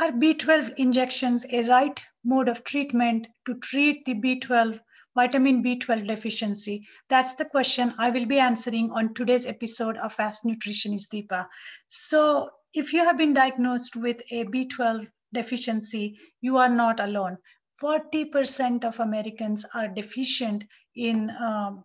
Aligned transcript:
Are 0.00 0.10
B12 0.10 0.78
injections 0.78 1.44
a 1.50 1.68
right 1.68 2.02
mode 2.24 2.48
of 2.48 2.64
treatment 2.64 3.26
to 3.44 3.58
treat 3.58 4.06
the 4.06 4.14
B12 4.14 4.80
vitamin 5.14 5.62
B12 5.62 6.08
deficiency? 6.08 6.88
That's 7.10 7.34
the 7.34 7.44
question 7.44 7.92
I 7.98 8.08
will 8.08 8.24
be 8.24 8.38
answering 8.38 8.90
on 8.90 9.12
today's 9.12 9.44
episode 9.44 9.98
of 9.98 10.18
Ask 10.18 10.44
Nutritionist 10.44 11.10
Deepa. 11.12 11.46
So, 11.88 12.48
if 12.72 12.94
you 12.94 13.04
have 13.04 13.18
been 13.18 13.34
diagnosed 13.34 13.94
with 13.94 14.22
a 14.30 14.44
B12 14.46 15.08
deficiency, 15.34 16.18
you 16.40 16.56
are 16.56 16.70
not 16.70 16.98
alone. 16.98 17.36
40% 17.82 18.84
of 18.84 18.98
Americans 18.98 19.66
are 19.74 19.88
deficient 19.88 20.64
in 20.96 21.28
um, 21.38 21.84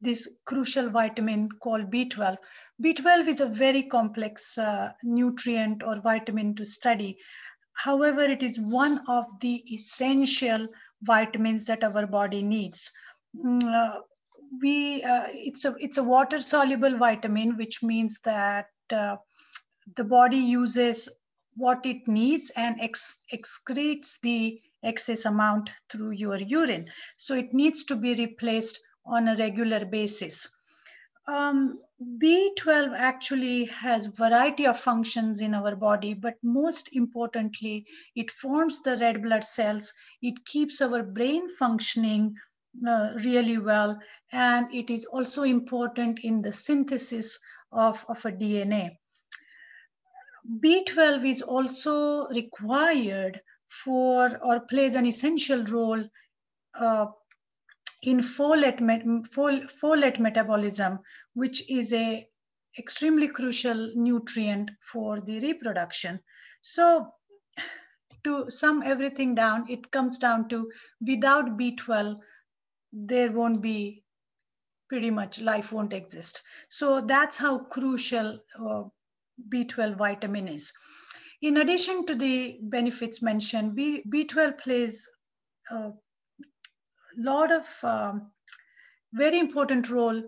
this 0.00 0.26
crucial 0.46 0.88
vitamin 0.88 1.50
called 1.60 1.90
B12. 1.90 2.38
B12 2.82 3.28
is 3.28 3.40
a 3.40 3.46
very 3.46 3.82
complex 3.82 4.56
uh, 4.56 4.92
nutrient 5.02 5.82
or 5.82 6.00
vitamin 6.00 6.54
to 6.56 6.64
study. 6.64 7.18
However, 7.74 8.22
it 8.22 8.42
is 8.42 8.60
one 8.60 9.00
of 9.08 9.24
the 9.40 9.62
essential 9.72 10.68
vitamins 11.02 11.66
that 11.66 11.84
our 11.84 12.06
body 12.06 12.42
needs. 12.42 12.90
Mm, 13.36 13.62
uh, 13.64 14.00
we 14.60 15.02
uh, 15.02 15.26
it's 15.28 15.64
a 15.64 15.74
it's 15.78 15.98
a 15.98 16.02
water 16.02 16.38
soluble 16.38 16.96
vitamin, 16.98 17.56
which 17.56 17.82
means 17.82 18.20
that 18.20 18.66
uh, 18.92 19.16
the 19.96 20.04
body 20.04 20.38
uses 20.38 21.08
what 21.54 21.84
it 21.84 22.06
needs 22.06 22.50
and 22.56 22.80
ex- 22.80 23.22
excretes 23.32 24.20
the 24.20 24.60
excess 24.82 25.24
amount 25.24 25.70
through 25.90 26.10
your 26.10 26.36
urine. 26.36 26.86
So 27.16 27.34
it 27.34 27.52
needs 27.52 27.84
to 27.84 27.96
be 27.96 28.14
replaced 28.14 28.80
on 29.04 29.28
a 29.28 29.36
regular 29.36 29.84
basis. 29.84 30.48
Um, 31.28 31.78
B12 32.18 32.96
actually 32.96 33.66
has 33.66 34.06
variety 34.06 34.66
of 34.66 34.78
functions 34.78 35.40
in 35.40 35.54
our 35.54 35.76
body, 35.76 36.14
but 36.14 36.34
most 36.42 36.88
importantly, 36.94 37.86
it 38.16 38.30
forms 38.30 38.82
the 38.82 38.96
red 38.96 39.22
blood 39.22 39.44
cells. 39.44 39.92
It 40.20 40.44
keeps 40.44 40.82
our 40.82 41.02
brain 41.02 41.48
functioning 41.56 42.34
uh, 42.86 43.10
really 43.24 43.58
well, 43.58 43.98
and 44.32 44.74
it 44.74 44.90
is 44.90 45.04
also 45.04 45.44
important 45.44 46.20
in 46.20 46.42
the 46.42 46.52
synthesis 46.52 47.38
of, 47.70 48.04
of 48.08 48.24
a 48.24 48.32
DNA. 48.32 48.96
B12 50.58 51.28
is 51.28 51.42
also 51.42 52.26
required 52.28 53.40
for 53.84 54.36
or 54.44 54.60
plays 54.60 54.96
an 54.96 55.06
essential 55.06 55.64
role 55.64 56.04
uh, 56.74 57.06
in 58.02 58.18
folate, 58.18 58.80
folate 59.30 60.18
metabolism, 60.18 60.98
which 61.34 61.70
is 61.70 61.92
a 61.92 62.26
extremely 62.78 63.28
crucial 63.28 63.92
nutrient 63.94 64.70
for 64.80 65.20
the 65.20 65.40
reproduction. 65.40 66.20
So 66.62 67.12
to 68.24 68.50
sum 68.50 68.82
everything 68.82 69.34
down, 69.34 69.66
it 69.68 69.90
comes 69.90 70.18
down 70.18 70.48
to 70.48 70.70
without 71.06 71.58
B12, 71.58 72.16
there 72.92 73.32
won't 73.32 73.60
be 73.60 74.04
pretty 74.88 75.10
much 75.10 75.40
life 75.40 75.72
won't 75.72 75.92
exist. 75.92 76.42
So 76.68 77.00
that's 77.00 77.38
how 77.38 77.58
crucial 77.58 78.38
uh, 78.58 78.82
B12 79.48 79.96
vitamin 79.96 80.48
is. 80.48 80.72
In 81.40 81.56
addition 81.56 82.06
to 82.06 82.14
the 82.14 82.58
benefits 82.62 83.22
mentioned, 83.22 83.74
B, 83.74 84.02
B12 84.08 84.58
plays 84.58 85.08
a 85.70 85.90
lot 87.16 87.52
of 87.52 87.66
um, 87.84 88.32
very 89.12 89.38
important 89.38 89.90
role 89.90 90.22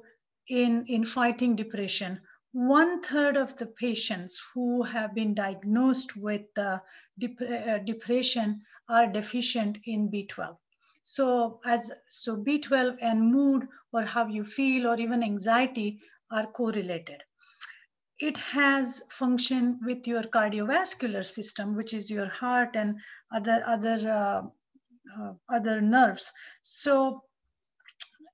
in, 0.48 0.86
in 0.86 1.04
fighting 1.04 1.56
depression. 1.56 2.20
One 2.52 3.02
third 3.02 3.36
of 3.36 3.56
the 3.56 3.66
patients 3.66 4.40
who 4.52 4.82
have 4.82 5.14
been 5.14 5.34
diagnosed 5.34 6.16
with 6.16 6.46
uh, 6.56 6.78
dep 7.18 7.40
uh, 7.40 7.78
depression 7.78 8.62
are 8.88 9.06
deficient 9.06 9.78
in 9.86 10.10
B12. 10.10 10.56
So 11.02 11.60
as 11.64 11.90
so 12.08 12.36
B12 12.36 12.98
and 13.00 13.32
mood 13.32 13.66
or 13.92 14.02
how 14.02 14.26
you 14.28 14.44
feel 14.44 14.86
or 14.86 14.96
even 14.98 15.22
anxiety 15.22 16.00
are 16.30 16.46
correlated 16.46 17.22
it 18.18 18.36
has 18.36 19.02
function 19.10 19.78
with 19.84 20.06
your 20.06 20.22
cardiovascular 20.22 21.24
system, 21.24 21.74
which 21.74 21.92
is 21.92 22.10
your 22.10 22.28
heart 22.28 22.76
and 22.76 23.00
other 23.34 23.62
other 23.66 23.98
uh, 24.08 24.42
other 25.48 25.80
nerves. 25.80 26.32
So 26.62 27.22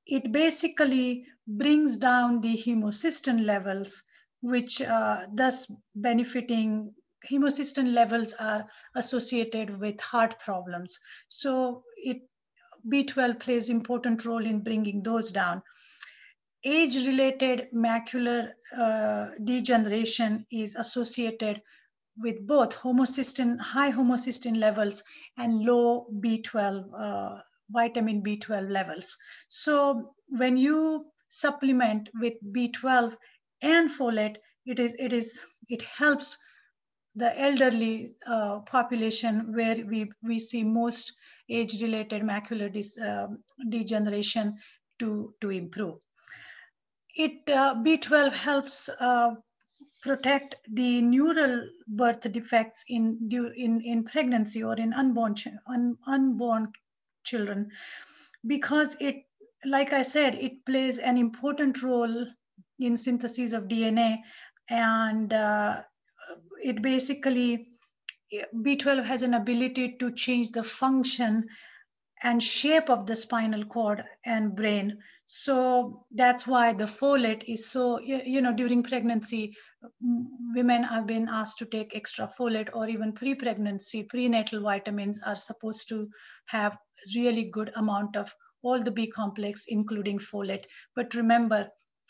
it 0.07 0.33
basically 0.33 1.27
brings 1.47 1.97
down 1.97 2.41
the 2.41 2.57
homocysteine 2.57 3.45
levels, 3.45 4.03
which 4.41 4.81
uh, 4.81 5.27
thus 5.33 5.73
benefiting 5.95 6.95
homocysteine 7.31 7.93
levels 7.93 8.33
are 8.35 8.67
associated 8.95 9.79
with 9.79 10.01
heart 10.01 10.39
problems. 10.39 10.99
So 11.29 11.85
it 11.97 12.23
B12 12.91 13.39
plays 13.41 13.69
important 13.69 14.25
role 14.25 14.45
in 14.45 14.63
bringing 14.63 15.03
those 15.03 15.31
down 15.31 15.63
age-related 16.65 17.69
macular 17.75 18.53
uh, 18.77 19.31
degeneration 19.43 20.47
is 20.51 20.75
associated 20.77 21.63
with 22.21 22.47
both 22.47 22.77
homocysteine, 22.77 23.59
high 23.59 23.91
homocysteine 23.91 24.57
levels 24.57 25.03
and 25.37 25.61
low 25.65 26.07
B12, 26.21 26.85
uh, 26.99 27.41
vitamin 27.71 28.23
B12 28.23 28.71
levels. 28.71 29.17
So 29.49 30.15
when 30.29 30.57
you 30.57 31.03
supplement 31.29 32.09
with 32.21 32.35
B12 32.53 33.15
and 33.63 33.91
folate, 33.91 34.37
it 34.67 34.79
is 34.79 34.95
it 34.99 35.13
is 35.13 35.41
it 35.69 35.83
helps 35.83 36.37
the 37.15 37.39
elderly 37.41 38.15
uh, 38.27 38.61
population 38.61 39.53
where 39.55 39.77
we 39.87 40.11
we 40.23 40.39
see 40.39 40.63
most 40.65 41.13
age-related 41.49 42.23
macular 42.23 42.71
uh, 43.03 43.27
degeneration 43.69 44.57
to 45.01 45.35
to 45.41 45.51
improve 45.51 45.99
it 47.17 47.51
uh, 47.51 47.75
B12 47.75 48.33
helps 48.33 48.89
uh, 48.89 49.31
protect 50.03 50.57
the 50.73 51.01
neural 51.03 51.69
birth 51.87 52.21
defects 52.33 52.85
in, 52.89 53.29
in, 53.57 53.81
in 53.83 54.05
pregnancy 54.05 54.63
or 54.63 54.75
in 54.77 54.93
unborn, 54.93 55.35
un, 55.67 55.97
unborn 56.07 56.73
children 57.25 57.71
because 58.47 58.97
it, 59.01 59.17
like 59.67 59.93
I 59.93 60.03
said, 60.03 60.35
it 60.35 60.65
plays 60.65 60.99
an 60.99 61.19
important 61.19 61.83
role 61.83 62.27
in 62.79 62.97
synthesis 62.97 63.53
of 63.53 63.65
DNA 63.65 64.19
and 64.69 65.33
uh, 65.33 65.83
it 66.63 66.81
basically, 66.81 67.69
B12 68.33 69.05
has 69.05 69.23
an 69.23 69.35
ability 69.35 69.97
to 69.99 70.13
change 70.13 70.53
the 70.53 70.63
function 70.63 71.47
and 72.23 72.43
shape 72.43 72.89
of 72.89 73.07
the 73.07 73.17
spinal 73.17 73.65
cord 73.65 74.05
and 74.25 74.55
brain 74.55 74.99
so 75.33 76.07
that's 76.11 76.45
why 76.45 76.73
the 76.73 76.87
folate 76.87 77.45
is 77.47 77.71
so, 77.71 78.01
you 78.01 78.41
know, 78.41 78.53
during 78.53 78.83
pregnancy, 78.83 79.55
women 80.01 80.83
have 80.83 81.07
been 81.07 81.29
asked 81.29 81.59
to 81.59 81.67
take 81.67 81.95
extra 81.95 82.29
folate 82.37 82.69
or 82.73 82.89
even 82.89 83.13
pre-pregnancy, 83.13 84.03
prenatal 84.03 84.61
vitamins 84.61 85.21
are 85.25 85.37
supposed 85.37 85.89
to 85.91 86.09
have 86.47 86.77
really 87.15 87.45
good 87.45 87.71
amount 87.77 88.17
of 88.17 88.35
all 88.63 88.83
the 88.83 88.91
B 88.91 89.07
complex, 89.07 89.67
including 89.69 90.19
folate. 90.19 90.65
But 90.97 91.15
remember, 91.15 91.69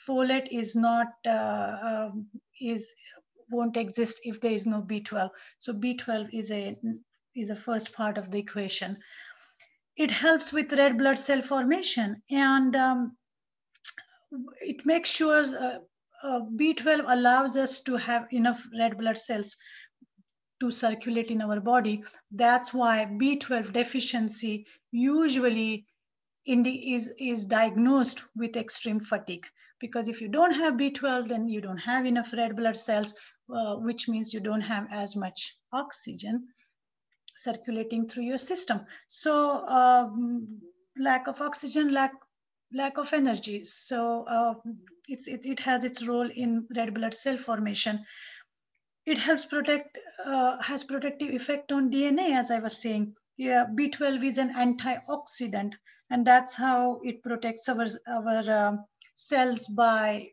folate 0.08 0.48
is 0.50 0.74
not, 0.74 1.08
uh, 1.26 1.76
um, 1.82 2.26
is 2.58 2.94
won't 3.50 3.76
exist 3.76 4.20
if 4.24 4.40
there 4.40 4.52
is 4.52 4.64
no 4.64 4.80
B12. 4.80 5.28
So 5.58 5.74
B12 5.74 6.30
is 6.32 6.50
a, 6.50 6.74
is 7.36 7.50
a 7.50 7.56
first 7.56 7.92
part 7.92 8.16
of 8.16 8.30
the 8.30 8.38
equation 8.38 8.96
it 10.04 10.10
helps 10.10 10.50
with 10.50 10.72
red 10.72 10.96
blood 10.96 11.18
cell 11.18 11.42
formation 11.42 12.22
and 12.30 12.74
um, 12.74 13.16
it 14.62 14.86
makes 14.86 15.14
sure 15.14 15.42
uh, 15.42 15.78
uh, 16.22 16.40
B12 16.56 17.04
allows 17.06 17.56
us 17.58 17.82
to 17.82 17.96
have 17.96 18.26
enough 18.32 18.66
red 18.78 18.96
blood 18.96 19.18
cells 19.18 19.56
to 20.60 20.70
circulate 20.70 21.30
in 21.30 21.42
our 21.42 21.60
body. 21.60 22.02
That's 22.30 22.72
why 22.72 23.04
B12 23.20 23.74
deficiency 23.74 24.66
usually 24.90 25.86
is, 26.46 27.12
is 27.18 27.44
diagnosed 27.44 28.22
with 28.34 28.56
extreme 28.56 29.00
fatigue. 29.00 29.46
Because 29.80 30.08
if 30.08 30.22
you 30.22 30.28
don't 30.28 30.54
have 30.54 30.74
B12, 30.74 31.28
then 31.28 31.46
you 31.46 31.60
don't 31.60 31.84
have 31.92 32.06
enough 32.06 32.32
red 32.32 32.56
blood 32.56 32.76
cells, 32.78 33.14
uh, 33.54 33.76
which 33.76 34.08
means 34.08 34.32
you 34.32 34.40
don't 34.40 34.62
have 34.62 34.86
as 34.90 35.14
much 35.14 35.58
oxygen 35.74 36.48
circulating 37.36 38.08
through 38.08 38.24
your 38.24 38.38
system. 38.38 38.80
So 39.08 39.50
um, 39.66 40.60
lack 40.98 41.26
of 41.26 41.40
oxygen, 41.40 41.92
lack, 41.92 42.12
lack 42.72 42.98
of 42.98 43.12
energy. 43.12 43.64
So 43.64 44.24
uh, 44.28 44.54
it's, 45.08 45.28
it, 45.28 45.44
it 45.44 45.60
has 45.60 45.84
its 45.84 46.06
role 46.06 46.28
in 46.30 46.66
red 46.76 46.94
blood 46.94 47.14
cell 47.14 47.36
formation. 47.36 48.04
It 49.06 49.18
helps 49.18 49.46
protect, 49.46 49.98
uh, 50.24 50.60
has 50.62 50.84
protective 50.84 51.30
effect 51.34 51.72
on 51.72 51.90
DNA, 51.90 52.36
as 52.36 52.50
I 52.50 52.58
was 52.58 52.80
saying. 52.80 53.14
Yeah, 53.36 53.64
B12 53.74 54.24
is 54.24 54.38
an 54.38 54.54
antioxidant, 54.54 55.72
and 56.10 56.26
that's 56.26 56.54
how 56.54 57.00
it 57.02 57.22
protects 57.22 57.68
our, 57.68 57.86
our 58.06 58.50
uh, 58.50 58.76
cells 59.14 59.66
by 59.66 60.28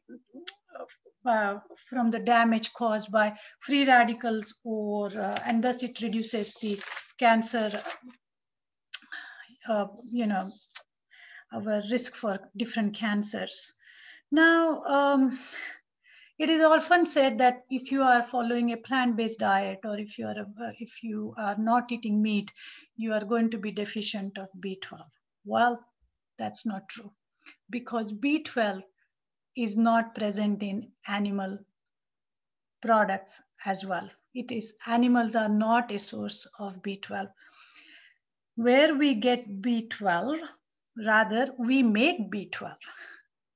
uh, 1.27 1.59
from 1.89 2.11
the 2.11 2.19
damage 2.19 2.73
caused 2.73 3.11
by 3.11 3.37
free 3.59 3.85
radicals 3.85 4.59
or 4.63 5.07
uh, 5.07 5.39
and 5.45 5.63
thus 5.63 5.83
it 5.83 6.01
reduces 6.01 6.55
the 6.55 6.79
cancer 7.19 7.81
uh, 9.69 9.87
you 10.11 10.27
know 10.27 10.49
our 11.53 11.81
risk 11.89 12.15
for 12.15 12.39
different 12.57 12.93
cancers. 12.93 13.73
Now 14.31 14.83
um, 14.83 15.39
it 16.39 16.49
is 16.49 16.61
often 16.61 17.05
said 17.05 17.39
that 17.39 17.63
if 17.69 17.91
you 17.91 18.03
are 18.03 18.21
following 18.21 18.71
a 18.71 18.77
plant-based 18.77 19.39
diet 19.39 19.79
or 19.83 19.97
if 19.97 20.17
you 20.17 20.27
are 20.27 20.39
a, 20.39 20.73
if 20.79 21.01
you 21.01 21.33
are 21.37 21.57
not 21.57 21.91
eating 21.91 22.21
meat 22.21 22.51
you 22.95 23.13
are 23.13 23.25
going 23.25 23.49
to 23.51 23.57
be 23.57 23.71
deficient 23.71 24.37
of 24.37 24.47
b12 24.63 25.01
well 25.45 25.79
that's 26.37 26.65
not 26.65 26.87
true 26.89 27.11
because 27.69 28.13
b12 28.13 28.81
is 29.57 29.75
not 29.75 30.13
present 30.13 30.61
in 30.61 30.91
animal 31.07 31.57
products 32.81 33.41
as 33.65 33.83
well. 33.83 34.09
It 34.33 34.51
is 34.51 34.75
animals 34.85 35.35
are 35.35 35.49
not 35.49 35.91
a 35.91 35.99
source 35.99 36.45
of 36.59 36.81
B12. 36.83 37.31
Where 38.55 38.95
we 38.95 39.15
get 39.15 39.61
B12, 39.61 40.39
rather 41.05 41.53
we 41.57 41.81
make 41.81 42.31
B12. 42.31 42.75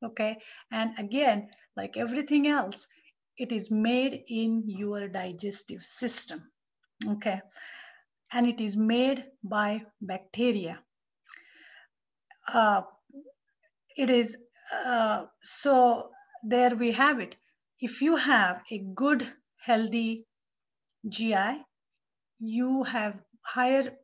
Okay, 0.03 0.38
and 0.71 0.98
again, 0.98 1.50
like 1.77 1.98
everything 1.98 2.48
else, 2.48 2.88
it 3.38 3.51
is 3.51 3.69
made 3.69 4.24
in 4.27 4.63
your 4.65 5.07
digestive 5.07 5.83
system. 5.83 6.51
Okay, 7.07 7.42
and 8.31 8.48
it 8.48 8.59
is 8.59 8.75
made 8.75 9.24
by 9.44 9.83
bacteria. 10.01 10.80
Uh, 12.51 12.81
it 13.95 14.09
is 14.09 14.38
uh, 14.71 15.25
so 15.44 16.09
there 16.44 16.75
we 16.75 16.91
have 16.91 17.19
it. 17.19 17.35
If 17.79 18.01
you 18.01 18.15
have 18.15 18.62
a 18.71 18.79
good, 18.95 19.27
healthy 19.57 20.25
GI, 21.07 21.63
you 22.39 22.83
have 22.83 23.19
higher 23.41 23.97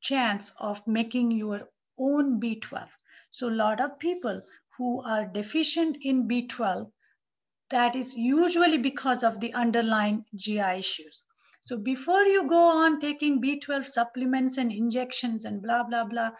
chance 0.00 0.52
of 0.58 0.86
making 0.86 1.30
your 1.30 1.68
own 1.98 2.40
B12. 2.40 2.88
So 3.30 3.48
a 3.48 3.60
lot 3.64 3.80
of 3.80 3.98
people 3.98 4.42
who 4.76 5.02
are 5.02 5.26
deficient 5.26 5.98
in 6.02 6.28
B12, 6.28 6.90
that 7.70 7.94
is 7.94 8.16
usually 8.16 8.78
because 8.78 9.22
of 9.22 9.40
the 9.40 9.54
underlying 9.54 10.24
GI 10.34 10.78
issues. 10.78 11.24
So 11.62 11.78
before 11.78 12.22
you 12.22 12.48
go 12.48 12.84
on 12.84 13.00
taking 13.00 13.40
B12 13.40 13.88
supplements 13.88 14.58
and 14.58 14.72
injections 14.72 15.44
and 15.44 15.62
blah, 15.62 15.84
blah, 15.84 16.04
blah, 16.04 16.30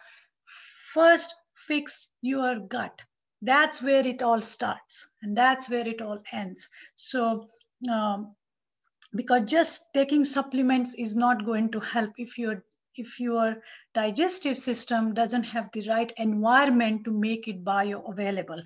first 0.93 1.33
fix 1.55 2.09
your 2.21 2.59
gut 2.59 3.01
that's 3.41 3.81
where 3.81 4.05
it 4.05 4.21
all 4.21 4.41
starts 4.41 5.09
and 5.21 5.35
that's 5.35 5.69
where 5.69 5.87
it 5.87 6.01
all 6.01 6.19
ends. 6.31 6.67
So 6.95 7.47
um, 7.91 8.35
because 9.15 9.49
just 9.49 9.93
taking 9.93 10.23
supplements 10.23 10.93
is 10.95 11.15
not 11.15 11.45
going 11.45 11.71
to 11.71 11.79
help 11.79 12.11
if 12.17 12.37
your 12.37 12.63
if 12.97 13.19
your 13.21 13.55
digestive 13.93 14.57
system 14.57 15.13
doesn't 15.13 15.43
have 15.43 15.69
the 15.71 15.81
right 15.87 16.11
environment 16.17 17.05
to 17.05 17.11
make 17.11 17.47
it 17.47 17.63
bioavailable. 17.63 18.61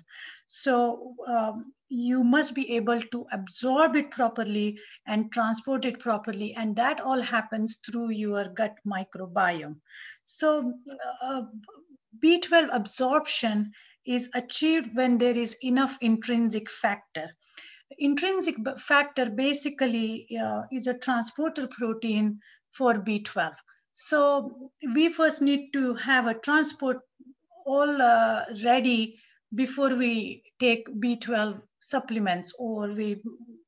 So 0.46 1.14
um, 1.28 1.72
you 1.88 2.24
must 2.24 2.54
be 2.54 2.74
able 2.74 3.00
to 3.00 3.26
absorb 3.32 3.94
it 3.94 4.10
properly 4.10 4.78
and 5.06 5.30
transport 5.30 5.84
it 5.84 6.00
properly 6.00 6.54
and 6.54 6.74
that 6.74 7.00
all 7.00 7.20
happens 7.20 7.78
through 7.86 8.10
your 8.10 8.48
gut 8.48 8.74
microbiome. 8.84 9.76
So 10.24 10.72
uh, 11.22 11.42
b12 12.22 12.68
absorption 12.72 13.72
is 14.06 14.28
achieved 14.34 14.94
when 14.94 15.18
there 15.18 15.36
is 15.36 15.56
enough 15.62 15.98
intrinsic 16.00 16.70
factor. 16.70 17.30
Intrinsic 17.98 18.56
factor 18.78 19.30
basically 19.30 20.26
uh, 20.40 20.62
is 20.72 20.86
a 20.86 20.98
transporter 20.98 21.68
protein 21.68 22.40
for 22.72 22.94
B12. 22.94 23.54
So 23.92 24.70
we 24.94 25.12
first 25.12 25.40
need 25.40 25.72
to 25.72 25.94
have 25.94 26.26
a 26.26 26.34
transport 26.34 26.98
all 27.64 28.02
uh, 28.02 28.44
ready 28.64 29.18
before 29.54 29.94
we 29.94 30.42
take 30.60 30.86
B12 30.88 31.60
supplements 31.80 32.52
or 32.58 32.88
we, 32.88 33.22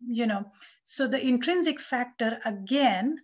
you 0.07 0.27
know, 0.27 0.45
so 0.85 1.07
the 1.07 1.21
intrinsic 1.21 1.81
factor 1.81 2.39
again 2.45 3.17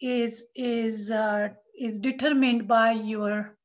is, 0.00 0.44
is, 0.54 1.10
uh, 1.10 1.48
is 1.78 1.98
determined 1.98 2.68
by 2.68 2.92
your 2.92 3.56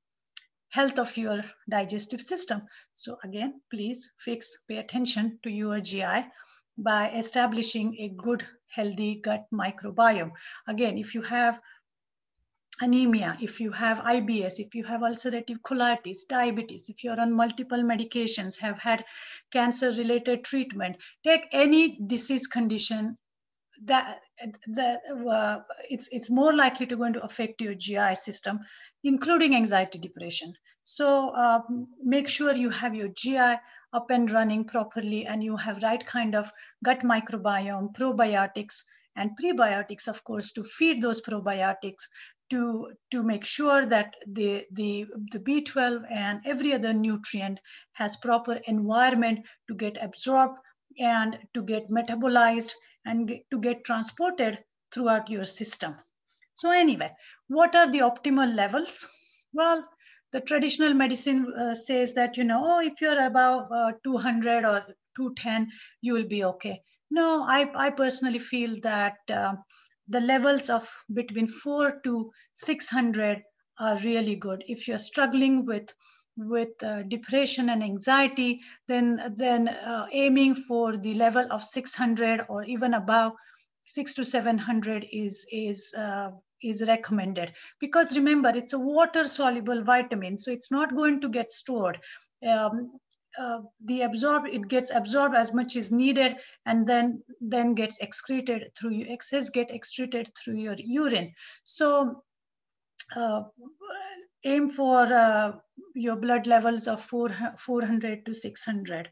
health 0.69 0.99
of 0.99 1.17
your 1.17 1.43
digestive 1.69 2.21
system. 2.21 2.61
So 2.93 3.17
again, 3.23 3.61
please 3.71 4.11
fix, 4.17 4.57
pay 4.67 4.77
attention 4.77 5.39
to 5.43 5.49
your 5.49 5.79
GI 5.79 6.25
by 6.77 7.09
establishing 7.09 7.95
a 7.99 8.09
good, 8.09 8.45
healthy 8.67 9.15
gut 9.15 9.45
microbiome. 9.53 10.31
Again, 10.67 10.97
if 10.97 11.15
you 11.15 11.21
have 11.23 11.59
anemia, 12.81 13.37
if 13.41 13.59
you 13.59 13.71
have 13.71 13.97
IBS, 13.97 14.59
if 14.59 14.73
you 14.73 14.83
have 14.85 15.01
ulcerative 15.01 15.59
colitis, 15.61 16.19
diabetes, 16.27 16.87
if 16.89 17.03
you're 17.03 17.19
on 17.19 17.33
multiple 17.33 17.79
medications, 17.79 18.59
have 18.59 18.79
had 18.79 19.03
cancer 19.51 19.91
related 19.91 20.45
treatment, 20.45 20.95
take 21.23 21.47
any 21.51 21.99
disease 22.07 22.47
condition 22.47 23.17
that, 23.85 24.21
that 24.73 24.99
uh, 25.29 25.59
it's, 25.89 26.07
it's 26.11 26.29
more 26.29 26.55
likely 26.55 26.85
to 26.85 26.97
going 26.97 27.13
to 27.13 27.23
affect 27.23 27.61
your 27.61 27.73
GI 27.73 28.15
system 28.15 28.59
including 29.03 29.55
anxiety, 29.55 29.97
depression. 29.97 30.53
So 30.83 31.33
um, 31.35 31.87
make 32.03 32.27
sure 32.27 32.53
you 32.53 32.69
have 32.69 32.95
your 32.95 33.09
GI 33.09 33.55
up 33.93 34.09
and 34.09 34.29
running 34.31 34.65
properly 34.65 35.25
and 35.25 35.43
you 35.43 35.55
have 35.57 35.83
right 35.83 36.05
kind 36.05 36.35
of 36.35 36.51
gut 36.83 37.01
microbiome, 37.01 37.95
probiotics, 37.95 38.77
and 39.15 39.31
prebiotics, 39.41 40.07
of 40.07 40.23
course, 40.23 40.51
to 40.53 40.63
feed 40.63 41.01
those 41.01 41.21
probiotics 41.21 42.03
to, 42.49 42.91
to 43.11 43.23
make 43.23 43.45
sure 43.45 43.85
that 43.85 44.13
the, 44.27 44.65
the, 44.71 45.05
the 45.31 45.39
B12 45.39 46.03
and 46.11 46.41
every 46.45 46.73
other 46.73 46.93
nutrient 46.93 47.59
has 47.93 48.17
proper 48.17 48.59
environment 48.65 49.39
to 49.67 49.75
get 49.75 49.97
absorbed 50.01 50.57
and 50.99 51.37
to 51.53 51.61
get 51.61 51.89
metabolized 51.89 52.73
and 53.09 53.27
get, 53.27 53.49
to 53.51 53.59
get 53.59 53.83
transported 53.83 54.59
throughout 54.93 55.29
your 55.29 55.45
system. 55.45 55.95
So 56.53 56.71
anyway, 56.71 57.11
what 57.47 57.75
are 57.75 57.91
the 57.91 57.99
optimal 57.99 58.55
levels? 58.55 59.07
Well, 59.53 59.87
the 60.31 60.41
traditional 60.41 60.93
medicine 60.93 61.51
uh, 61.53 61.73
says 61.73 62.13
that, 62.13 62.37
you 62.37 62.43
know, 62.43 62.61
oh, 62.63 62.79
if 62.81 63.01
you're 63.01 63.25
above 63.25 63.71
uh, 63.71 63.93
200 64.03 64.63
or 64.63 64.85
210, 65.15 65.67
you 66.01 66.13
will 66.13 66.27
be 66.27 66.43
okay. 66.43 66.81
No, 67.09 67.43
I, 67.43 67.71
I 67.75 67.89
personally 67.89 68.37
feel 68.37 68.79
that 68.83 69.17
uh, 69.31 69.55
the 70.07 70.19
levels 70.19 70.69
of 70.69 70.87
between 71.13 71.47
four 71.47 71.99
to 72.03 72.29
600 72.53 73.41
are 73.79 73.97
really 73.97 74.35
good. 74.35 74.63
If 74.67 74.87
you're 74.87 74.99
struggling 74.99 75.65
with 75.65 75.91
with 76.47 76.81
uh, 76.83 77.03
depression 77.03 77.69
and 77.69 77.83
anxiety, 77.83 78.61
then 78.87 79.33
then 79.35 79.67
uh, 79.67 80.07
aiming 80.11 80.55
for 80.55 80.97
the 80.97 81.13
level 81.13 81.45
of 81.51 81.63
600 81.63 82.45
or 82.49 82.63
even 82.63 82.93
above 82.93 83.33
six 83.85 84.13
to 84.15 84.25
700 84.25 85.05
is 85.11 85.45
is 85.51 85.93
uh, 85.97 86.31
is 86.63 86.83
recommended. 86.87 87.53
Because 87.79 88.15
remember 88.15 88.49
it's 88.49 88.73
a 88.73 88.79
water 88.79 89.27
soluble 89.27 89.83
vitamin 89.83 90.37
so 90.37 90.51
it's 90.51 90.71
not 90.71 90.95
going 90.95 91.21
to 91.21 91.29
get 91.29 91.51
stored. 91.51 91.99
Um, 92.47 92.99
uh, 93.39 93.59
the 93.85 94.01
absorb 94.01 94.45
it 94.47 94.67
gets 94.67 94.91
absorbed 94.91 95.35
as 95.35 95.53
much 95.53 95.75
as 95.75 95.91
needed 95.91 96.35
and 96.65 96.85
then 96.85 97.23
then 97.39 97.73
gets 97.73 97.99
excreted 97.99 98.71
through 98.77 98.91
your 98.91 99.07
excess 99.11 99.49
get 99.49 99.71
excreted 99.71 100.29
through 100.37 100.57
your 100.57 100.75
urine. 100.77 101.33
So 101.63 102.23
uh, 103.15 103.43
aim 104.43 104.69
for 104.69 105.01
uh, 105.01 105.51
your 105.93 106.15
blood 106.15 106.47
levels 106.47 106.87
of 106.87 107.03
4, 107.03 107.29
400 107.57 108.25
to 108.25 108.33
600 108.33 109.09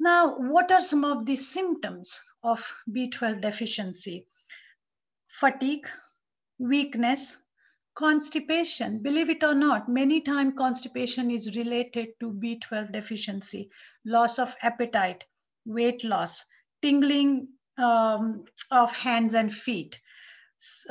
now 0.00 0.36
what 0.38 0.72
are 0.72 0.82
some 0.82 1.04
of 1.04 1.26
the 1.26 1.36
symptoms 1.36 2.20
of 2.42 2.66
b12 2.90 3.42
deficiency? 3.42 4.26
Fatigue 5.28 5.86
weakness, 6.58 7.36
constipation. 7.94 9.02
Believe 9.02 9.30
it 9.30 9.42
or 9.42 9.54
not, 9.54 9.88
many 9.88 10.20
times 10.20 10.54
constipation 10.56 11.30
is 11.30 11.56
related 11.56 12.08
to 12.20 12.32
B12 12.32 12.92
deficiency, 12.92 13.70
loss 14.04 14.38
of 14.38 14.54
appetite, 14.62 15.24
weight 15.64 16.04
loss, 16.04 16.44
tingling 16.82 17.48
um, 17.78 18.44
of 18.70 18.92
hands 18.92 19.34
and 19.34 19.52
feet, 19.52 19.98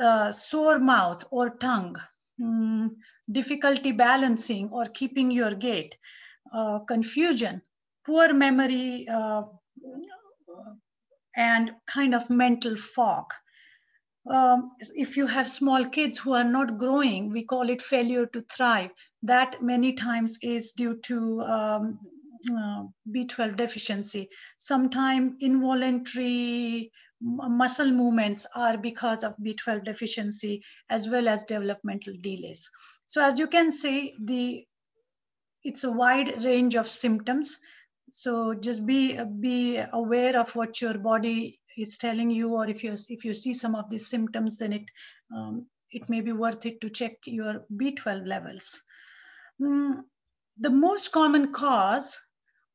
uh, 0.00 0.30
sore 0.32 0.78
mouth 0.78 1.24
or 1.30 1.50
tongue, 1.56 1.96
um, 2.42 2.96
difficulty 3.30 3.92
balancing 3.92 4.68
or 4.70 4.86
keeping 4.86 5.30
your 5.30 5.54
gait, 5.54 5.96
uh, 6.54 6.78
confusion, 6.80 7.62
poor 8.06 8.32
memory, 8.32 9.06
uh, 9.08 9.42
and 11.36 11.70
kind 11.86 12.14
of 12.14 12.28
mental 12.28 12.76
fog 12.76 13.26
um, 14.28 14.72
if 14.94 15.16
you 15.16 15.26
have 15.26 15.48
small 15.48 15.84
kids 15.84 16.18
who 16.18 16.34
are 16.34 16.44
not 16.44 16.78
growing, 16.78 17.30
we 17.30 17.44
call 17.44 17.70
it 17.70 17.82
failure 17.82 18.26
to 18.26 18.42
thrive. 18.42 18.90
That 19.22 19.62
many 19.62 19.94
times 19.94 20.38
is 20.42 20.72
due 20.72 20.98
to 21.04 21.40
um, 21.42 21.98
uh, 22.50 22.84
B12 23.10 23.56
deficiency. 23.56 24.28
Sometimes 24.58 25.34
involuntary 25.40 26.92
muscle 27.22 27.90
movements 27.90 28.46
are 28.54 28.78
because 28.78 29.24
of 29.24 29.36
B12 29.42 29.84
deficiency 29.84 30.62
as 30.88 31.08
well 31.08 31.28
as 31.28 31.44
developmental 31.44 32.14
delays. 32.20 32.70
So 33.10 33.24
as 33.24 33.40
you 33.40 33.48
can 33.48 33.72
see, 33.72 34.14
the 34.24 34.64
it's 35.64 35.82
a 35.82 35.90
wide 35.90 36.44
range 36.44 36.76
of 36.76 36.88
symptoms. 36.88 37.58
So 38.08 38.54
just 38.54 38.86
be 38.86 39.18
be 39.40 39.78
aware 39.78 40.38
of 40.38 40.54
what 40.54 40.80
your 40.80 40.96
body 40.96 41.58
is 41.76 41.98
telling 41.98 42.30
you, 42.30 42.54
or 42.54 42.68
if 42.68 42.84
you 42.84 42.92
if 43.08 43.24
you 43.24 43.34
see 43.34 43.52
some 43.52 43.74
of 43.74 43.90
these 43.90 44.06
symptoms, 44.06 44.58
then 44.58 44.72
it 44.74 44.92
um, 45.34 45.66
it 45.90 46.08
may 46.08 46.20
be 46.20 46.30
worth 46.30 46.64
it 46.66 46.80
to 46.82 46.88
check 46.88 47.16
your 47.24 47.66
B12 47.82 48.28
levels. 48.28 48.80
Mm, 49.60 50.04
the 50.58 50.70
most 50.70 51.10
common 51.10 51.52
cause 51.52 52.16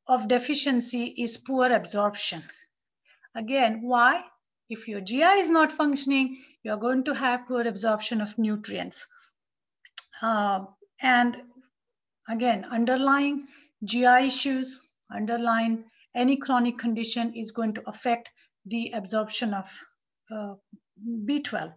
of 0.06 0.28
deficiency 0.28 1.14
is 1.16 1.38
poor 1.38 1.72
absorption. 1.72 2.42
Again, 3.34 3.80
why? 3.80 4.22
If 4.68 4.86
your 4.86 5.00
GI 5.00 5.40
is 5.44 5.48
not 5.48 5.72
functioning, 5.72 6.44
you're 6.62 6.84
going 6.88 7.04
to 7.04 7.14
have 7.14 7.48
poor 7.48 7.66
absorption 7.66 8.20
of 8.20 8.36
nutrients. 8.36 9.06
Uh, 10.22 10.64
and 11.00 11.36
again, 12.28 12.64
underlying 12.70 13.46
GI 13.84 14.26
issues, 14.26 14.82
underlying 15.10 15.84
any 16.14 16.36
chronic 16.36 16.78
condition 16.78 17.34
is 17.34 17.52
going 17.52 17.74
to 17.74 17.82
affect 17.88 18.30
the 18.64 18.90
absorption 18.94 19.54
of 19.54 19.70
uh, 20.30 20.54
B12. 21.24 21.72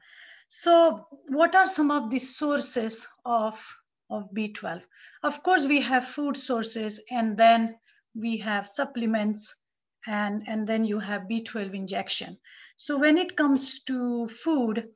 So 0.47 1.05
what 1.27 1.55
are 1.55 1.67
some 1.67 1.91
of 1.91 2.09
the 2.09 2.19
sources 2.19 3.07
of, 3.25 3.63
of 4.09 4.29
B12? 4.33 4.81
Of 5.23 5.43
course, 5.43 5.65
we 5.65 5.81
have 5.81 6.05
food 6.05 6.37
sources 6.37 6.99
and 7.11 7.37
then 7.37 7.77
we 8.15 8.37
have 8.37 8.67
supplements 8.67 9.55
and, 10.07 10.43
and 10.47 10.65
then 10.65 10.85
you 10.85 10.99
have 10.99 11.23
B12 11.23 11.75
injection. 11.75 12.37
So 12.77 12.97
when 12.97 13.17
it 13.17 13.35
comes 13.35 13.83
to 13.83 14.27
food, 14.29 14.89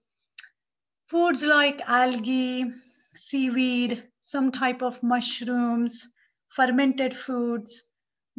foods 1.09 1.43
like 1.43 1.81
algae, 1.85 2.71
seaweed, 3.15 4.03
some 4.21 4.51
type 4.51 4.81
of 4.81 5.01
mushrooms, 5.03 6.11
fermented 6.49 7.15
foods, 7.15 7.89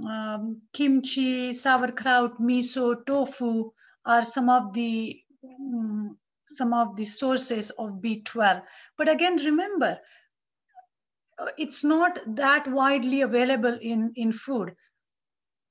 um, 0.04 0.58
kimchi, 0.72 1.52
sauerkraut, 1.52 2.40
miso, 2.40 3.04
tofu 3.06 3.72
are 4.04 4.22
some 4.22 4.48
of 4.48 4.72
the 4.72 5.20
um, 5.44 6.16
some 6.46 6.74
of 6.74 6.96
the 6.96 7.04
sources 7.04 7.70
of 7.70 8.00
B12. 8.02 8.62
But 8.98 9.08
again, 9.08 9.36
remember, 9.36 9.98
uh, 11.38 11.46
it's 11.56 11.82
not 11.82 12.18
that 12.36 12.66
widely 12.68 13.22
available 13.22 13.78
in, 13.80 14.12
in 14.14 14.32
food, 14.32 14.74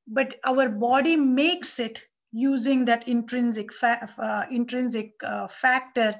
but 0.07 0.36
our 0.43 0.69
body 0.69 1.15
makes 1.15 1.79
it 1.79 2.01
using 2.31 2.86
that 2.86 3.07
intrinsic 3.07 3.72
fa 3.72 4.10
uh, 4.17 4.45
intrinsic 4.50 5.12
uh, 5.24 5.48
factor 5.48 6.15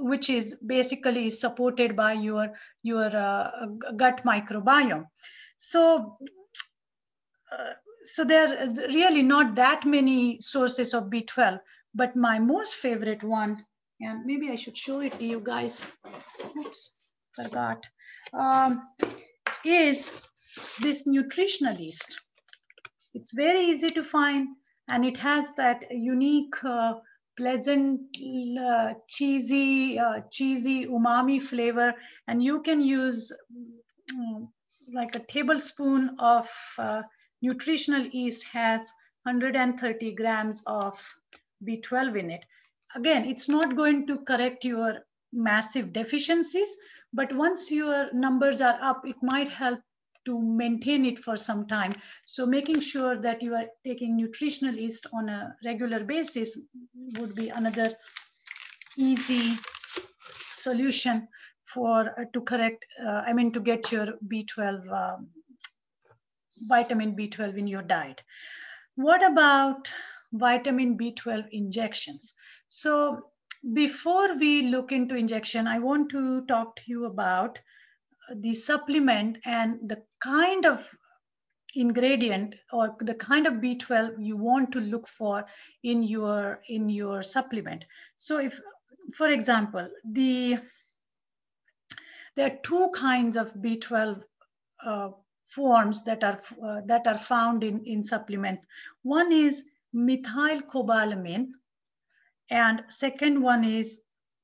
which 0.00 0.30
is 0.30 0.56
basically 0.66 1.30
supported 1.30 1.96
by 1.96 2.12
your 2.12 2.52
your 2.82 3.14
uh, 3.16 3.66
gut 3.96 4.22
microbiome. 4.24 5.06
So 5.58 6.16
uh, 7.52 7.72
so 8.04 8.24
there 8.24 8.62
are 8.62 8.66
really 8.88 9.22
not 9.22 9.54
that 9.56 9.84
many 9.84 10.40
sources 10.40 10.94
of 10.94 11.10
b12 11.10 11.60
but 11.94 12.16
my 12.16 12.38
most 12.38 12.76
favorite 12.76 13.22
one 13.22 13.64
and 14.00 14.24
maybe 14.24 14.50
i 14.50 14.56
should 14.56 14.76
show 14.76 15.00
it 15.00 15.18
to 15.18 15.24
you 15.24 15.40
guys. 15.40 15.84
Oops 16.56 17.00
forgot. 17.34 17.86
Um, 18.32 18.82
is 19.64 20.12
this 20.80 21.06
nutritional 21.06 21.74
yeast. 21.74 22.20
It's 23.14 23.32
very 23.32 23.66
easy 23.66 23.88
to 23.88 24.04
find 24.04 24.48
and 24.90 25.04
it 25.04 25.16
has 25.18 25.52
that 25.56 25.84
unique, 25.90 26.54
uh, 26.64 26.94
pleasant, 27.36 28.00
uh, 28.60 28.94
cheesy, 29.08 29.98
uh, 29.98 30.20
cheesy 30.30 30.86
umami 30.86 31.40
flavor. 31.40 31.94
And 32.26 32.42
you 32.42 32.62
can 32.62 32.80
use 32.80 33.32
um, 34.14 34.48
like 34.92 35.14
a 35.16 35.20
tablespoon 35.20 36.16
of 36.18 36.48
uh, 36.78 37.02
nutritional 37.42 38.06
yeast 38.06 38.44
has 38.52 38.92
130 39.24 40.14
grams 40.14 40.62
of 40.66 41.14
B12 41.66 42.18
in 42.18 42.30
it. 42.30 42.44
Again, 42.94 43.24
it's 43.24 43.48
not 43.48 43.76
going 43.76 44.06
to 44.08 44.18
correct 44.18 44.64
your 44.64 44.98
massive 45.32 45.92
deficiencies, 45.92 46.76
but 47.12 47.34
once 47.34 47.70
your 47.70 48.12
numbers 48.12 48.60
are 48.60 48.78
up, 48.82 49.06
it 49.06 49.16
might 49.22 49.50
help 49.50 49.80
to 50.26 50.40
maintain 50.40 51.04
it 51.04 51.18
for 51.18 51.36
some 51.36 51.66
time. 51.66 51.94
So 52.26 52.46
making 52.46 52.80
sure 52.80 53.20
that 53.20 53.42
you 53.42 53.54
are 53.54 53.66
taking 53.84 54.16
nutritional 54.16 54.74
yeast 54.74 55.06
on 55.12 55.28
a 55.28 55.54
regular 55.64 56.04
basis 56.04 56.58
would 57.18 57.34
be 57.34 57.48
another 57.48 57.92
easy 58.96 59.56
solution 60.54 61.28
for 61.64 62.14
uh, 62.18 62.24
to 62.32 62.40
correct, 62.40 62.84
uh, 63.04 63.22
I 63.26 63.32
mean, 63.32 63.52
to 63.52 63.60
get 63.60 63.92
your 63.92 64.06
B12, 64.26 64.92
um, 64.92 65.28
vitamin 66.68 67.16
B12 67.16 67.56
in 67.56 67.66
your 67.66 67.82
diet. 67.82 68.22
What 68.96 69.24
about 69.24 69.90
vitamin 70.32 70.98
B12 70.98 71.46
injections? 71.52 72.34
So 72.68 73.30
before 73.72 74.36
we 74.36 74.62
look 74.62 74.92
into 74.92 75.14
injection, 75.14 75.66
I 75.66 75.78
want 75.78 76.10
to 76.10 76.44
talk 76.46 76.76
to 76.76 76.82
you 76.86 77.04
about 77.06 77.60
the 78.36 78.54
supplement 78.54 79.38
and 79.44 79.78
the 79.88 80.02
kind 80.20 80.66
of 80.66 80.88
ingredient 81.74 82.54
or 82.72 82.96
the 83.00 83.14
kind 83.14 83.46
of 83.46 83.54
B12 83.54 84.14
you 84.18 84.36
want 84.36 84.72
to 84.72 84.80
look 84.80 85.06
for 85.06 85.44
in 85.82 86.02
your 86.02 86.60
in 86.68 86.88
your 86.88 87.22
supplement. 87.22 87.84
So 88.16 88.38
if, 88.38 88.60
for 89.14 89.28
example, 89.28 89.88
the 90.04 90.58
there 92.36 92.46
are 92.46 92.58
two 92.62 92.90
kinds 92.94 93.36
of 93.36 93.52
B12 93.54 94.22
uh, 94.84 95.10
forms 95.46 96.04
that 96.04 96.24
are 96.24 96.40
uh, 96.64 96.80
that 96.86 97.06
are 97.06 97.18
found 97.18 97.64
in 97.64 97.84
in 97.84 98.02
supplement. 98.02 98.60
One 99.02 99.32
is 99.32 99.64
methylcobalamin, 99.94 101.52
and 102.50 102.82
second 102.88 103.40
one 103.42 103.64
is 103.64 104.00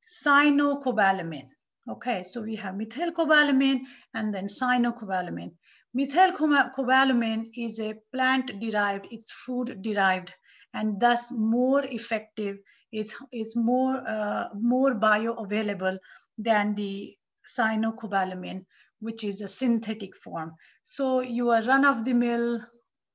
cyanocobalamin. 0.07 1.49
Okay, 1.88 2.25
so 2.25 2.43
we 2.43 2.57
have 2.57 2.75
methylcobalamin 2.75 3.81
and 4.14 4.35
then 4.35 4.47
cyanocobalamin. 4.47 5.52
Methylcobalamin 5.97 7.50
is 7.57 7.81
a 7.81 7.95
plant 8.12 8.50
derived, 8.61 9.07
it's 9.12 9.31
food 9.31 9.83
derived, 9.83 10.35
and 10.75 11.00
thus 11.00 11.31
more 11.33 11.85
effective, 11.85 12.59
it's, 12.90 13.16
it's 13.31 13.55
more, 13.55 14.02
uh, 14.09 14.49
more 14.55 14.97
bioavailable 14.97 15.99
than 16.38 16.75
the 16.75 17.16
cyanocobalamin, 17.47 18.64
which 18.99 19.23
is 19.23 19.40
a 19.40 19.49
synthetic 19.49 20.16
form. 20.16 20.55
So 20.83 21.21
you 21.21 21.50
are 21.50 21.62
run 21.62 21.85
of 21.85 22.05
the 22.05 22.14
mill, 22.14 22.61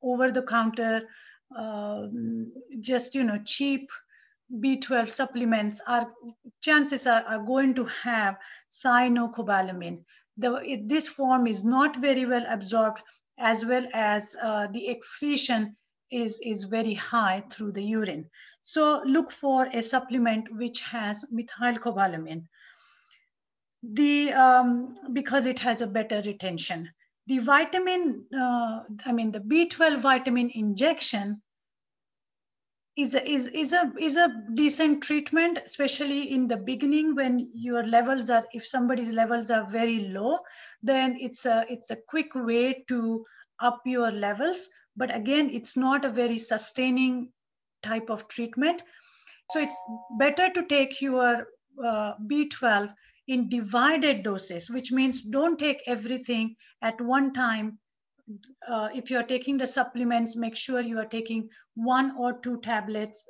over 0.02 0.32
the 0.32 0.44
counter, 0.44 1.04
uh, 1.56 2.08
just, 2.80 3.16
you 3.16 3.24
know, 3.24 3.40
cheap 3.46 3.92
B12 4.54 5.10
supplements 5.10 5.82
are 5.88 6.12
chances 6.62 7.08
are, 7.08 7.24
are 7.24 7.40
going 7.40 7.74
to 7.76 7.86
have 7.86 8.38
cyanocobalamin. 8.72 10.04
The, 10.38 10.82
this 10.86 11.08
form 11.08 11.46
is 11.48 11.64
not 11.64 11.98
very 11.98 12.26
well 12.26 12.46
absorbed 12.50 13.02
as 13.38 13.66
well 13.66 13.88
as 13.94 14.36
uh, 14.42 14.68
the 14.68 14.88
excretion 14.88 15.76
is, 16.12 16.40
is 16.44 16.66
very 16.66 16.94
high 16.94 17.44
through 17.52 17.74
the 17.74 17.84
urine. 17.84 18.30
So 18.62 19.02
look 19.06 19.32
for 19.32 19.66
a 19.66 19.82
supplement 19.82 20.54
which 20.56 20.82
has 20.82 21.26
methylcobalamin. 21.34 22.46
The, 23.84 24.32
um, 24.34 24.96
because 25.14 25.48
it 25.48 25.60
has 25.60 25.82
a 25.82 25.88
better 25.88 26.22
retention. 26.22 26.90
The 27.28 27.40
vitamin, 27.40 28.26
uh, 28.34 28.82
I 29.06 29.12
mean 29.12 29.32
the 29.32 29.40
B12 29.40 30.00
vitamin 30.00 30.52
injection 30.54 31.42
is 32.98 33.16
a, 33.16 33.30
is 33.30 33.48
is 33.48 33.72
a 33.74 33.92
is 34.00 34.18
a 34.18 34.28
decent 34.54 35.02
treatment 35.02 35.58
especially 35.66 36.32
in 36.32 36.48
the 36.48 36.58
beginning 36.58 37.16
when 37.16 37.50
your 37.54 37.88
levels 37.88 38.30
are 38.30 38.46
if 38.54 38.68
somebody's 38.68 39.12
levels 39.12 39.50
are 39.50 39.66
very 39.70 40.10
low 40.10 40.38
then 40.84 41.18
it's 41.20 41.46
a 41.46 41.66
it's 41.70 41.90
a 41.90 41.96
quick 41.96 42.36
way 42.36 42.84
to 42.88 43.26
up 43.62 43.82
your 43.86 44.12
levels. 44.12 44.70
But 44.98 45.16
again 45.16 45.50
it's 45.50 45.78
not 45.78 46.04
a 46.04 46.10
very 46.10 46.38
sustaining 46.38 47.32
type 47.84 48.10
of 48.10 48.28
treatment. 48.28 48.82
So 49.52 49.60
it's 49.62 49.78
better 50.20 50.50
to 50.50 50.66
take 50.66 51.02
your 51.02 51.48
uh, 51.84 52.14
b12 52.30 52.94
in 53.28 53.50
divided 53.50 54.24
doses 54.24 54.70
which 54.70 54.92
means 54.92 55.22
don't 55.22 55.58
take 55.58 55.82
everything 55.86 56.56
at 56.82 57.00
one 57.00 57.34
time 57.34 57.80
uh, 58.68 58.90
if 58.94 59.10
you're 59.10 59.24
taking 59.24 59.58
the 59.58 59.68
supplements, 59.68 60.36
make 60.36 60.56
sure 60.56 60.82
you 60.82 61.00
are 61.00 61.06
taking 61.06 61.50
one 61.76 62.14
or 62.18 62.40
two 62.40 62.60
tablets 62.62 63.28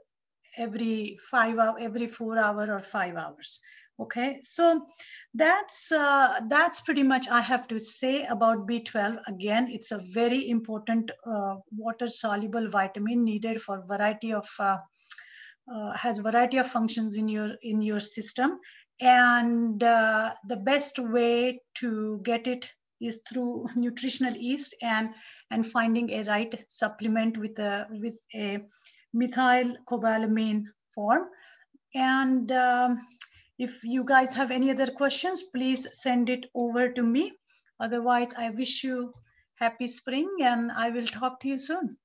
every 0.57 1.17
five 1.29 1.57
hour, 1.57 1.77
every 1.79 2.07
four 2.07 2.37
hour 2.37 2.73
or 2.73 2.79
five 2.79 3.15
hours. 3.15 3.59
Okay, 3.99 4.39
so 4.41 4.85
that's 5.33 5.91
uh, 5.91 6.39
that's 6.49 6.81
pretty 6.81 7.03
much 7.03 7.27
I 7.29 7.41
have 7.41 7.67
to 7.67 7.79
say 7.79 8.25
about 8.25 8.67
B12. 8.67 9.19
Again, 9.27 9.67
it's 9.69 9.91
a 9.91 10.01
very 10.11 10.49
important 10.49 11.11
uh, 11.25 11.55
water 11.77 12.07
soluble 12.07 12.67
vitamin 12.69 13.23
needed 13.23 13.61
for 13.61 13.85
variety 13.87 14.33
of 14.33 14.47
uh, 14.59 14.77
uh, 15.71 15.91
has 15.95 16.17
variety 16.17 16.57
of 16.57 16.67
functions 16.67 17.17
in 17.17 17.27
your 17.27 17.51
in 17.61 17.81
your 17.81 17.99
system, 17.99 18.59
and 18.99 19.83
uh, 19.83 20.33
the 20.47 20.57
best 20.57 20.97
way 20.97 21.61
to 21.75 22.19
get 22.23 22.47
it 22.47 22.71
is 23.01 23.19
through 23.27 23.67
nutritional 23.75 24.35
yeast 24.35 24.75
and 24.81 25.09
and 25.49 25.65
finding 25.65 26.09
a 26.11 26.23
right 26.23 26.63
supplement 26.67 27.37
with 27.37 27.59
a 27.59 27.87
with 27.89 28.17
a 28.35 28.59
methyl 29.13 29.75
cobalamin 29.89 30.63
form 30.95 31.23
and 31.93 32.51
um, 32.51 32.99
if 33.57 33.83
you 33.83 34.03
guys 34.03 34.33
have 34.33 34.49
any 34.49 34.71
other 34.71 34.87
questions, 34.87 35.43
please 35.43 35.87
send 35.93 36.29
it 36.29 36.45
over 36.55 36.91
to 36.91 37.03
me. 37.03 37.31
Otherwise, 37.79 38.33
I 38.35 38.49
wish 38.49 38.83
you 38.83 39.13
happy 39.55 39.87
spring 39.87 40.27
and 40.41 40.71
I 40.71 40.89
will 40.89 41.05
talk 41.05 41.39
to 41.41 41.47
you 41.47 41.59
soon. 41.59 41.97